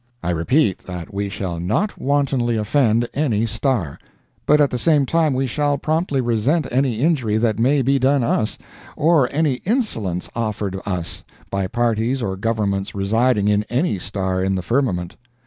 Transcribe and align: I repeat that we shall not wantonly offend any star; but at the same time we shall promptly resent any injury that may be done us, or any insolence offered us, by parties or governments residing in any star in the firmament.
I 0.23 0.31
repeat 0.31 0.79
that 0.85 1.13
we 1.13 1.29
shall 1.29 1.59
not 1.59 1.95
wantonly 1.95 2.57
offend 2.57 3.07
any 3.13 3.45
star; 3.45 3.99
but 4.47 4.59
at 4.59 4.71
the 4.71 4.79
same 4.79 5.05
time 5.05 5.35
we 5.35 5.45
shall 5.45 5.77
promptly 5.77 6.21
resent 6.21 6.65
any 6.71 7.01
injury 7.01 7.37
that 7.37 7.59
may 7.59 7.83
be 7.83 7.99
done 7.99 8.23
us, 8.23 8.57
or 8.97 9.29
any 9.31 9.61
insolence 9.63 10.27
offered 10.35 10.79
us, 10.87 11.23
by 11.51 11.67
parties 11.67 12.23
or 12.23 12.35
governments 12.35 12.95
residing 12.95 13.47
in 13.47 13.61
any 13.69 13.99
star 13.99 14.43
in 14.43 14.55
the 14.55 14.63
firmament. 14.63 15.17